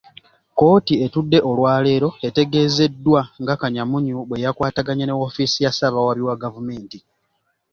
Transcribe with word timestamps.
Kkooti 0.51 0.93
etudde 1.05 1.37
olwaleero, 1.49 2.09
etegeezeddwa 2.27 3.21
nga 3.41 3.53
Kanyamunyu 3.61 4.17
bwe 4.27 4.41
yakwataganye 4.43 5.03
ne 5.05 5.15
woofiisi 5.19 5.59
ya 5.65 5.71
ssaabawaabi 5.73 6.23
wa 6.27 6.35
gavumenti. 6.43 6.97